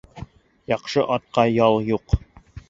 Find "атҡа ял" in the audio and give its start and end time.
1.17-1.79